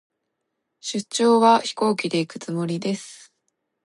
[0.79, 3.31] 出張は、飛行機で行くつもりです。